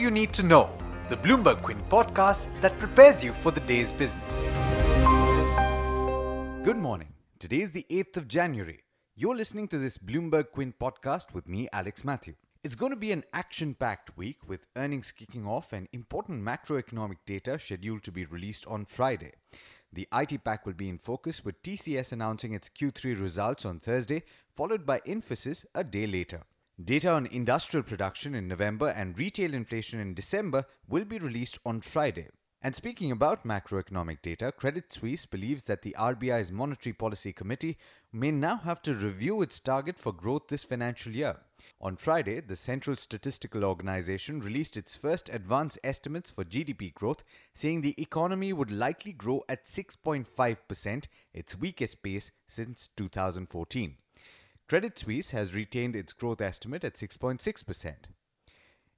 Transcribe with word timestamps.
you 0.00 0.10
need 0.10 0.32
to 0.34 0.42
know, 0.42 0.70
the 1.08 1.16
Bloomberg 1.16 1.62
Quint 1.62 1.88
podcast 1.88 2.48
that 2.60 2.78
prepares 2.78 3.24
you 3.24 3.34
for 3.42 3.50
the 3.50 3.60
day's 3.60 3.90
business. 3.90 4.42
Good 6.62 6.76
morning. 6.76 7.12
Today 7.38 7.62
is 7.62 7.72
the 7.72 7.86
8th 7.90 8.18
of 8.18 8.28
January. 8.28 8.80
You're 9.16 9.34
listening 9.34 9.66
to 9.68 9.78
this 9.78 9.98
Bloomberg 9.98 10.52
Quint 10.52 10.78
podcast 10.78 11.32
with 11.32 11.48
me, 11.48 11.68
Alex 11.72 12.04
Matthew. 12.04 12.34
It's 12.62 12.74
going 12.74 12.90
to 12.90 12.96
be 12.96 13.12
an 13.12 13.24
action 13.32 13.74
packed 13.74 14.16
week 14.16 14.38
with 14.46 14.66
earnings 14.76 15.10
kicking 15.10 15.46
off 15.46 15.72
and 15.72 15.88
important 15.92 16.42
macroeconomic 16.42 17.16
data 17.26 17.58
scheduled 17.58 18.04
to 18.04 18.12
be 18.12 18.26
released 18.26 18.66
on 18.66 18.84
Friday. 18.84 19.32
The 19.92 20.06
IT 20.12 20.44
pack 20.44 20.66
will 20.66 20.74
be 20.74 20.88
in 20.88 20.98
focus 20.98 21.44
with 21.44 21.62
TCS 21.62 22.12
announcing 22.12 22.52
its 22.52 22.68
Q3 22.68 23.20
results 23.20 23.64
on 23.64 23.80
Thursday, 23.80 24.22
followed 24.54 24.84
by 24.84 25.00
Infosys 25.00 25.64
a 25.74 25.82
day 25.82 26.06
later. 26.06 26.42
Data 26.84 27.10
on 27.10 27.26
industrial 27.26 27.82
production 27.82 28.36
in 28.36 28.46
November 28.46 28.90
and 28.90 29.18
retail 29.18 29.52
inflation 29.52 29.98
in 29.98 30.14
December 30.14 30.64
will 30.86 31.04
be 31.04 31.18
released 31.18 31.58
on 31.66 31.80
Friday. 31.80 32.28
And 32.62 32.72
speaking 32.72 33.10
about 33.10 33.44
macroeconomic 33.44 34.22
data, 34.22 34.52
Credit 34.52 34.92
Suisse 34.92 35.26
believes 35.26 35.64
that 35.64 35.82
the 35.82 35.96
RBI's 35.98 36.52
Monetary 36.52 36.92
Policy 36.92 37.32
Committee 37.32 37.78
may 38.12 38.30
now 38.30 38.58
have 38.58 38.80
to 38.82 38.94
review 38.94 39.42
its 39.42 39.58
target 39.58 39.98
for 39.98 40.12
growth 40.12 40.46
this 40.46 40.62
financial 40.62 41.10
year. 41.10 41.40
On 41.80 41.96
Friday, 41.96 42.38
the 42.38 42.54
Central 42.54 42.94
Statistical 42.94 43.64
Organization 43.64 44.38
released 44.38 44.76
its 44.76 44.94
first 44.94 45.28
advance 45.30 45.78
estimates 45.82 46.30
for 46.30 46.44
GDP 46.44 46.94
growth, 46.94 47.24
saying 47.54 47.80
the 47.80 48.00
economy 48.00 48.52
would 48.52 48.70
likely 48.70 49.12
grow 49.12 49.42
at 49.48 49.64
6.5%, 49.64 51.04
its 51.34 51.58
weakest 51.58 52.04
pace 52.04 52.30
since 52.46 52.90
2014. 52.96 53.96
Credit 54.68 54.98
Suisse 54.98 55.30
has 55.30 55.54
retained 55.54 55.96
its 55.96 56.12
growth 56.12 56.42
estimate 56.42 56.84
at 56.84 56.92
6.6%. 56.92 57.94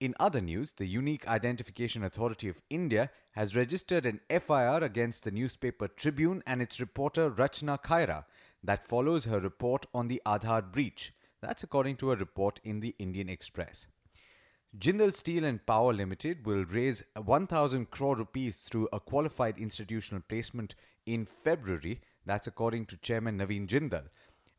In 0.00 0.12
other 0.18 0.40
news, 0.40 0.72
the 0.72 0.86
Unique 0.86 1.28
Identification 1.28 2.02
Authority 2.02 2.48
of 2.48 2.60
India 2.68 3.08
has 3.30 3.54
registered 3.54 4.04
an 4.04 4.18
FIR 4.28 4.82
against 4.82 5.22
the 5.22 5.30
newspaper 5.30 5.86
Tribune 5.86 6.42
and 6.48 6.60
its 6.60 6.80
reporter 6.80 7.30
Rachna 7.30 7.80
Khaira 7.80 8.24
that 8.64 8.88
follows 8.88 9.26
her 9.26 9.38
report 9.38 9.86
on 9.94 10.08
the 10.08 10.20
Aadhaar 10.26 10.72
breach. 10.72 11.14
That's 11.40 11.62
according 11.62 11.98
to 11.98 12.10
a 12.10 12.16
report 12.16 12.58
in 12.64 12.80
the 12.80 12.96
Indian 12.98 13.28
Express. 13.28 13.86
Jindal 14.76 15.14
Steel 15.14 15.44
and 15.44 15.64
Power 15.64 15.92
Limited 15.92 16.44
will 16.44 16.64
raise 16.64 17.04
1000 17.14 17.88
crore 17.92 18.16
rupees 18.16 18.56
through 18.56 18.88
a 18.92 18.98
qualified 18.98 19.58
institutional 19.58 20.22
placement 20.28 20.74
in 21.06 21.24
February. 21.44 22.00
That's 22.26 22.48
according 22.48 22.86
to 22.86 22.96
Chairman 22.96 23.38
Naveen 23.38 23.68
Jindal. 23.68 24.08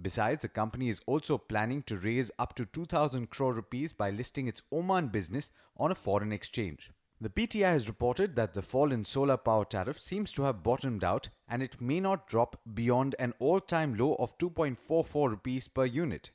Besides, 0.00 0.42
the 0.42 0.48
company 0.48 0.88
is 0.88 1.00
also 1.06 1.38
planning 1.38 1.82
to 1.84 1.96
raise 1.96 2.30
up 2.38 2.54
to 2.54 2.64
2000 2.64 3.28
crore 3.30 3.52
rupees 3.52 3.92
by 3.92 4.10
listing 4.10 4.48
its 4.48 4.62
Oman 4.72 5.08
business 5.08 5.50
on 5.76 5.90
a 5.90 5.94
foreign 5.94 6.32
exchange. 6.32 6.90
The 7.22 7.28
PTI 7.28 7.72
has 7.72 7.86
reported 7.86 8.34
that 8.36 8.54
the 8.54 8.62
fall 8.62 8.92
in 8.92 9.04
solar 9.04 9.36
power 9.36 9.66
tariff 9.66 10.00
seems 10.00 10.32
to 10.32 10.42
have 10.44 10.62
bottomed 10.62 11.04
out 11.04 11.28
and 11.48 11.62
it 11.62 11.80
may 11.80 12.00
not 12.00 12.26
drop 12.26 12.58
beyond 12.72 13.14
an 13.18 13.34
all-time 13.38 13.94
low 13.94 14.14
of 14.14 14.38
2.44 14.38 15.28
rupees 15.28 15.68
per 15.68 15.84
unit. 15.84 16.30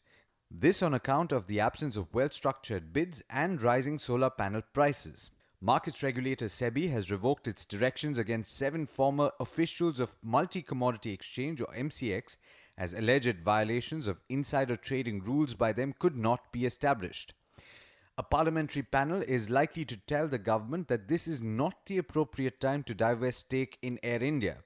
This 0.51 0.83
on 0.83 0.93
account 0.93 1.31
of 1.31 1.47
the 1.47 1.59
absence 1.59 1.97
of 1.97 2.13
well-structured 2.13 2.93
bids 2.93 3.23
and 3.31 3.59
rising 3.63 3.97
solar 3.97 4.29
panel 4.29 4.61
prices. 4.73 5.31
Markets 5.59 6.03
regulator 6.03 6.45
SEBI 6.45 6.91
has 6.91 7.09
revoked 7.09 7.47
its 7.47 7.65
directions 7.65 8.19
against 8.19 8.55
seven 8.55 8.85
former 8.85 9.31
officials 9.39 9.99
of 9.99 10.15
Multi 10.21 10.61
Commodity 10.61 11.11
Exchange 11.11 11.61
or 11.61 11.73
MCX 11.73 12.37
as 12.77 12.93
alleged 12.93 13.39
violations 13.41 14.07
of 14.07 14.21
insider 14.29 14.75
trading 14.75 15.19
rules 15.23 15.53
by 15.53 15.71
them 15.71 15.93
could 15.93 16.15
not 16.15 16.51
be 16.51 16.65
established. 16.65 17.33
A 18.17 18.23
parliamentary 18.23 18.83
panel 18.83 19.21
is 19.21 19.49
likely 19.49 19.83
to 19.85 19.97
tell 19.97 20.27
the 20.27 20.37
government 20.37 20.87
that 20.87 21.07
this 21.07 21.27
is 21.27 21.41
not 21.41 21.85
the 21.85 21.97
appropriate 21.97 22.59
time 22.61 22.83
to 22.83 22.93
divest 22.93 23.39
stake 23.39 23.77
in 23.81 23.99
Air 24.03 24.23
India. 24.23 24.57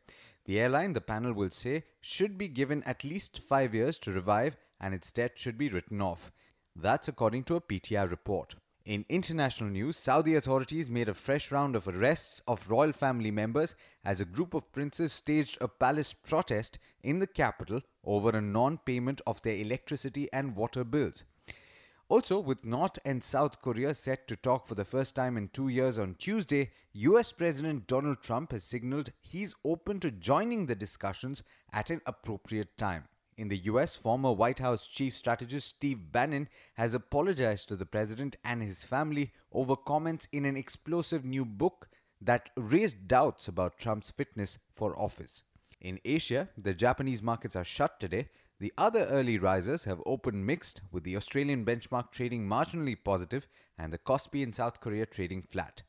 The 0.46 0.59
airline, 0.59 0.94
the 0.94 1.02
panel 1.02 1.34
will 1.34 1.50
say, 1.50 1.84
should 2.02 2.38
be 2.38 2.48
given 2.48 2.84
at 2.84 3.03
least 3.03 3.40
five 3.40 3.74
years 3.74 3.98
to 4.00 4.12
revive 4.12 4.56
and 4.80 4.94
its 4.94 5.12
debt 5.12 5.38
should 5.38 5.58
be 5.58 5.69
written 5.69 6.02
off. 6.02 6.31
That's 6.75 7.08
according 7.08 7.44
to 7.46 7.56
a 7.56 7.62
PTI 7.62 8.09
report. 8.09 8.56
In 8.90 9.06
international 9.08 9.70
news, 9.70 9.98
Saudi 9.98 10.34
authorities 10.34 10.90
made 10.90 11.10
a 11.10 11.14
fresh 11.14 11.52
round 11.52 11.76
of 11.76 11.88
arrests 11.88 12.42
of 12.48 12.68
royal 12.68 12.92
family 12.92 13.30
members 13.30 13.76
as 14.04 14.20
a 14.20 14.26
group 14.26 14.56
of 14.56 14.72
princes 14.72 15.14
staged 15.14 15.60
a 15.62 15.68
palace 15.68 16.12
protest 16.12 16.80
in 17.04 17.20
the 17.20 17.28
capital 17.28 17.84
over 18.04 18.32
a 18.32 18.42
non 18.42 18.80
payment 18.80 19.22
of 19.28 19.44
their 19.44 19.58
electricity 19.58 20.28
and 20.34 20.56
water 20.56 20.84
bills. 20.84 21.24
Also, 22.08 22.40
with 22.40 22.66
North 22.66 22.98
and 23.06 23.24
South 23.24 23.62
Korea 23.62 23.94
set 23.94 24.28
to 24.28 24.36
talk 24.36 24.66
for 24.66 24.74
the 24.74 24.86
first 24.86 25.14
time 25.14 25.38
in 25.38 25.50
two 25.50 25.68
years 25.68 26.00
on 26.00 26.16
Tuesday, 26.16 26.72
US 26.94 27.32
President 27.32 27.86
Donald 27.86 28.24
Trump 28.24 28.54
has 28.54 28.64
signaled 28.64 29.12
he's 29.22 29.54
open 29.64 30.00
to 30.00 30.10
joining 30.10 30.66
the 30.66 30.74
discussions 30.74 31.44
at 31.72 31.92
an 31.92 32.02
appropriate 32.08 32.76
time. 32.76 33.04
In 33.40 33.48
the 33.48 33.70
US, 33.72 33.96
former 33.96 34.34
White 34.34 34.60
House 34.60 34.86
chief 34.86 35.16
strategist 35.16 35.70
Steve 35.70 36.12
Bannon 36.12 36.50
has 36.74 36.94
apologized 36.94 37.70
to 37.70 37.78
the 37.78 37.86
president 37.86 38.36
and 38.44 38.62
his 38.62 38.84
family 38.84 39.32
over 39.54 39.78
comments 39.78 40.28
in 40.34 40.44
an 40.44 40.58
explosive 40.58 41.24
new 41.24 41.46
book 41.46 41.88
that 42.20 42.50
raised 42.58 43.08
doubts 43.08 43.48
about 43.48 43.78
Trump's 43.78 44.12
fitness 44.12 44.60
for 44.76 44.94
office. 45.00 45.44
In 45.80 46.02
Asia, 46.04 46.50
the 46.58 46.74
Japanese 46.74 47.24
markets 47.24 47.56
are 47.56 47.64
shut 47.64 47.98
today. 47.98 48.28
The 48.60 48.74
other 48.78 49.06
early 49.06 49.38
risers 49.38 49.86
have 49.86 50.04
opened 50.06 50.46
mixed, 50.46 50.82
with 50.92 51.06
the 51.06 51.16
Australian 51.16 51.64
benchmark 51.64 52.12
trading 52.12 52.46
marginally 52.46 52.98
positive 53.02 53.48
and 53.78 53.94
the 53.94 54.00
Kospi 54.00 54.44
in 54.44 54.52
South 54.52 54.82
Korea 54.82 55.06
trading 55.06 55.44
flat. 55.44 55.82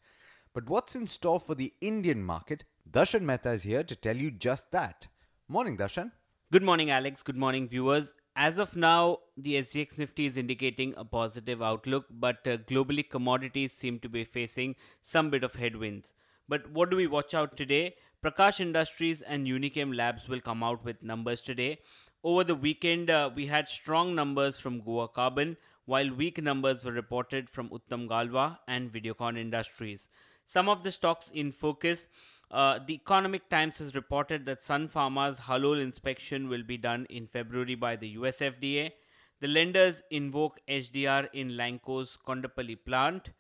But 0.53 0.71
what's 0.71 0.95
in 0.95 1.09
store 1.09 1.41
for 1.41 1.57
the 1.57 1.75
Indian 1.81 2.23
market? 2.23 2.63
Darshan 2.89 3.23
Mehta 3.23 3.51
is 3.51 3.65
here 3.65 3.83
to 3.83 3.97
tell 3.97 4.17
you 4.17 4.31
just 4.31 4.71
that. 4.71 5.09
Morning, 5.49 5.77
Darshan. 5.77 6.13
Good 6.53 6.65
morning, 6.65 6.91
Alex. 6.91 7.23
Good 7.23 7.37
morning, 7.37 7.69
viewers. 7.69 8.13
As 8.35 8.59
of 8.59 8.75
now, 8.75 9.19
the 9.37 9.55
SGX 9.55 9.99
Nifty 9.99 10.27
is 10.27 10.37
indicating 10.37 10.93
a 10.97 11.05
positive 11.05 11.63
outlook, 11.63 12.07
but 12.11 12.39
uh, 12.45 12.57
globally 12.57 13.09
commodities 13.09 13.73
seem 13.73 14.01
to 14.01 14.09
be 14.09 14.25
facing 14.25 14.75
some 15.01 15.31
bit 15.31 15.45
of 15.45 15.55
headwinds. 15.55 16.13
But 16.49 16.69
what 16.73 16.91
do 16.91 16.97
we 16.97 17.07
watch 17.07 17.35
out 17.35 17.57
today? 17.57 17.95
Prakash 18.21 18.59
Industries 18.59 19.23
and 19.23 19.47
Unichem 19.47 19.95
Labs 19.95 20.29
will 20.29 20.41
come 20.41 20.65
out 20.65 20.85
with 20.85 21.05
numbers 21.05 21.41
today. 21.41 21.79
Over 22.25 22.43
the 22.43 22.57
weekend, 22.57 23.11
uh, 23.11 23.31
we 23.33 23.47
had 23.47 23.69
strong 23.69 24.17
numbers 24.17 24.59
from 24.59 24.81
Goa 24.81 25.07
Carbon, 25.07 25.57
while 25.85 26.13
weak 26.13 26.43
numbers 26.43 26.85
were 26.85 26.91
reported 26.91 27.49
from 27.49 27.69
Uttam 27.69 28.09
Galva 28.09 28.59
and 28.67 28.93
Videocon 28.93 29.39
Industries. 29.39 30.09
Some 30.49 30.69
of 30.69 30.83
the 30.83 30.91
stocks 30.91 31.31
in 31.33 31.53
focus 31.53 32.09
uh, 32.51 32.81
the 32.85 32.95
Economic 32.95 33.49
Times 33.49 33.79
has 33.79 33.95
reported 33.95 34.45
that 34.47 34.65
Sun 34.65 34.89
Pharma's 34.89 35.39
Halol 35.39 35.81
inspection 35.81 36.49
will 36.49 36.65
be 36.65 36.77
done 36.77 37.07
in 37.09 37.27
February 37.27 37.77
by 37.77 37.97
the 37.97 38.09
US 38.21 38.39
FDA. 38.41 38.93
The 39.41 39.49
lenders 39.49 40.03
invoke 40.11 40.61
SDR 40.69 41.29
in 41.33 41.57
Lanco's 41.57 42.19
Kondapalli 42.27 42.77
plant. 42.85 43.31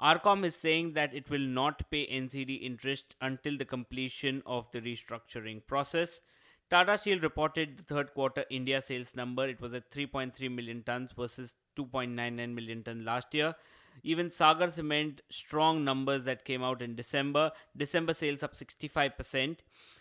RCom 0.00 0.44
is 0.44 0.56
saying 0.56 0.92
that 0.94 1.14
it 1.14 1.30
will 1.30 1.38
not 1.38 1.90
pay 1.90 2.06
NCD 2.06 2.62
interest 2.62 3.14
until 3.20 3.56
the 3.56 3.64
completion 3.64 4.42
of 4.44 4.70
the 4.70 4.80
restructuring 4.80 5.66
process. 5.66 6.20
Tata 6.68 6.98
Steel 6.98 7.20
reported 7.20 7.78
the 7.78 7.82
third 7.84 8.12
quarter 8.12 8.44
India 8.50 8.82
sales 8.82 9.14
number. 9.14 9.48
It 9.48 9.60
was 9.60 9.72
at 9.72 9.90
3.3 9.90 10.54
million 10.54 10.82
tons 10.82 11.12
versus 11.12 11.54
2.99 11.78 12.54
million 12.54 12.82
ton 12.82 13.04
last 13.04 13.32
year. 13.32 13.54
Even 14.02 14.30
Sagar 14.30 14.70
Cement, 14.70 15.20
strong 15.30 15.84
numbers 15.84 16.24
that 16.24 16.44
came 16.44 16.62
out 16.62 16.82
in 16.82 16.94
December. 16.94 17.50
December 17.76 18.14
sales 18.14 18.42
up 18.42 18.54
65%. 18.54 19.58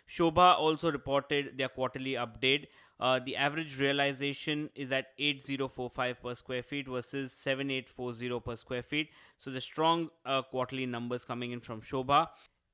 Sobha 0.09 0.57
also 0.57 0.91
reported 0.91 1.57
their 1.57 1.69
quarterly 1.69 2.13
update. 2.13 2.67
Uh, 2.99 3.19
the 3.25 3.35
average 3.35 3.79
realization 3.79 4.69
is 4.75 4.91
at 4.91 5.07
8045 5.17 6.21
per 6.21 6.35
square 6.35 6.63
feet 6.63 6.87
versus 6.87 7.33
7840 7.33 8.39
per 8.39 8.55
square 8.55 8.83
feet. 8.83 9.09
So 9.37 9.51
the 9.51 9.59
strong 9.61 10.09
uh, 10.25 10.43
quarterly 10.43 10.85
numbers 10.85 11.25
coming 11.25 11.51
in 11.51 11.59
from 11.59 11.81
Sobha. 11.81 12.29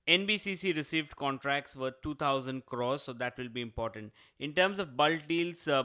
NBCC 0.07 0.75
received 0.75 1.15
contracts 1.15 1.75
worth 1.75 2.01
2000 2.01 2.65
crores, 2.65 3.03
so 3.03 3.13
that 3.13 3.37
will 3.37 3.49
be 3.49 3.61
important. 3.61 4.11
In 4.39 4.53
terms 4.53 4.79
of 4.79 4.97
bulk 4.97 5.27
deals, 5.27 5.67
uh, 5.67 5.83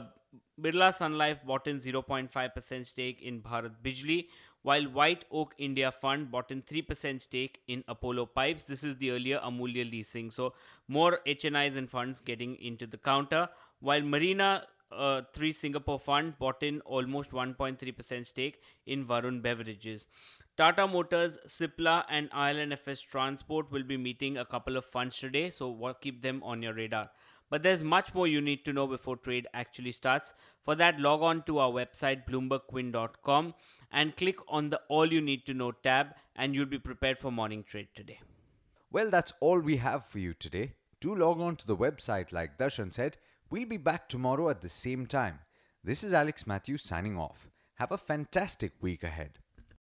Birla 0.59 0.93
Sun 0.93 1.17
Life 1.17 1.39
bought 1.45 1.67
in 1.67 1.77
0.5% 1.77 2.85
stake 2.85 3.21
in 3.21 3.41
Bharat 3.41 3.75
Bijlee, 3.83 4.27
while 4.63 4.83
White 4.83 5.25
Oak 5.31 5.53
India 5.57 5.91
Fund 5.91 6.31
bought 6.31 6.51
in 6.51 6.61
3% 6.61 7.21
stake 7.21 7.61
in 7.67 7.83
Apollo 7.87 8.27
Pipes. 8.27 8.63
This 8.63 8.83
is 8.83 8.95
the 8.97 9.11
earlier 9.11 9.39
Amulya 9.39 9.89
leasing. 9.89 10.31
So 10.31 10.53
more 10.87 11.19
HNIs 11.25 11.77
and 11.77 11.89
funds 11.89 12.19
getting 12.21 12.55
into 12.55 12.87
the 12.87 12.97
counter, 12.97 13.47
while 13.79 14.01
Marina 14.01 14.63
uh, 14.91 15.21
3 15.33 15.51
Singapore 15.51 15.99
Fund 15.99 16.37
bought 16.39 16.63
in 16.63 16.81
almost 16.81 17.31
1.3% 17.31 18.25
stake 18.25 18.61
in 18.85 19.05
Varun 19.05 19.41
Beverages. 19.41 20.05
Tata 20.57 20.87
Motors, 20.87 21.37
Cipla, 21.47 22.03
and 22.09 22.29
IL&FS 22.33 23.01
Transport 23.01 23.71
will 23.71 23.83
be 23.83 23.97
meeting 23.97 24.37
a 24.37 24.45
couple 24.45 24.77
of 24.77 24.85
funds 24.85 25.17
today, 25.17 25.49
so 25.49 25.95
keep 26.01 26.21
them 26.21 26.41
on 26.43 26.63
your 26.63 26.73
radar. 26.73 27.09
But 27.49 27.63
there's 27.63 27.83
much 27.83 28.13
more 28.13 28.27
you 28.27 28.41
need 28.41 28.65
to 28.65 28.73
know 28.73 28.87
before 28.87 29.17
trade 29.17 29.47
actually 29.53 29.91
starts. 29.91 30.33
For 30.63 30.75
that, 30.75 30.99
log 30.99 31.21
on 31.21 31.43
to 31.43 31.59
our 31.59 31.71
website 31.71 32.25
bloombergquint.com 32.25 33.53
and 33.91 34.17
click 34.17 34.37
on 34.47 34.69
the 34.69 34.81
All 34.89 35.11
You 35.11 35.21
Need 35.21 35.45
to 35.45 35.53
Know 35.53 35.71
tab, 35.71 36.15
and 36.35 36.53
you'll 36.53 36.65
be 36.65 36.79
prepared 36.79 37.19
for 37.19 37.31
morning 37.31 37.63
trade 37.63 37.87
today. 37.95 38.19
Well, 38.91 39.09
that's 39.09 39.33
all 39.39 39.59
we 39.59 39.77
have 39.77 40.05
for 40.05 40.19
you 40.19 40.33
today. 40.33 40.73
Do 40.99 41.15
log 41.15 41.39
on 41.39 41.55
to 41.57 41.67
the 41.67 41.77
website, 41.77 42.31
like 42.31 42.57
Darshan 42.57 42.93
said. 42.93 43.17
We'll 43.49 43.65
be 43.65 43.77
back 43.77 44.09
tomorrow 44.09 44.49
at 44.49 44.61
the 44.61 44.69
same 44.69 45.05
time. 45.05 45.39
This 45.83 46.03
is 46.03 46.11
Alex 46.11 46.45
Matthews 46.47 46.83
signing 46.83 47.17
off. 47.17 47.47
Have 47.75 47.91
a 47.91 47.97
fantastic 47.97 48.73
week 48.81 49.03
ahead. 49.03 49.39